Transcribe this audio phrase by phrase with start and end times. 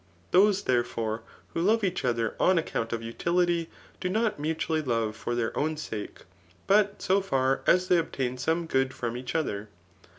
[0.31, 1.21] Those, therefore,
[1.53, 3.69] who love each other on account of utility,
[3.99, 6.21] do not mutually love for their own sake,
[6.65, 9.69] but so far as they obtain some good from each other.